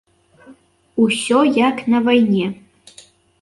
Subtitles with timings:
[1.03, 2.47] Усё, як на вайне.